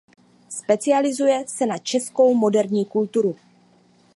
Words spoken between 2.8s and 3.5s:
kulturu.